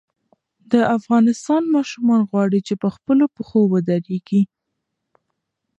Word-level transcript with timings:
د 0.71 0.73
افغانستان 0.97 1.63
ماشومان 1.75 2.21
غواړي 2.29 2.59
چې 2.67 2.73
په 2.81 2.87
خپلو 2.95 3.25
پښو 3.35 3.61
ودرېږي. 3.71 4.41